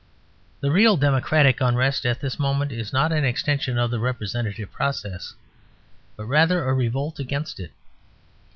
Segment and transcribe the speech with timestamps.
[0.61, 5.35] The real democratic unrest at this moment is not an extension of the representative process,
[6.15, 7.69] but rather a revolt against it.